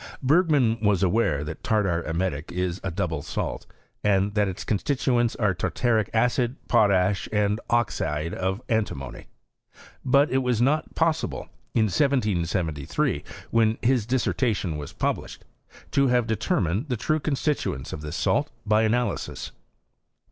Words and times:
Bergman 0.23 0.79
was 0.79 1.03
aware 1.03 1.43
that 1.43 1.61
tartar 1.63 2.01
emetic 2.07 2.51
is 2.51 2.81
a 2.83 2.89
double 2.89 3.21
salt, 3.21 3.67
and 4.03 4.33
that 4.33 4.47
its 4.47 4.63
constituents 4.63 5.35
are 5.35 5.53
tartaric 5.53 6.09
acid, 6.11 6.55
potash, 6.67 7.29
and 7.31 7.61
oxide 7.69 8.33
of 8.33 8.63
antimony; 8.67 9.27
but 10.03 10.31
it 10.31 10.39
was 10.39 10.59
not 10.59 10.95
possible, 10.95 11.49
in 11.75 11.83
1773, 11.85 13.23
when 13.51 13.77
his 13.83 14.07
dtsaertation 14.07 14.75
was 14.75 14.91
published, 14.91 15.45
to 15.91 16.07
have 16.07 16.25
determined 16.25 16.89
the 16.89 16.97
true 16.97 17.19
constitu 17.19 17.75
ents 17.75 17.93
of 17.93 18.01
this 18.01 18.15
salt 18.15 18.49
by 18.65 18.81
analysis, 18.81 19.49
7. 19.53 19.55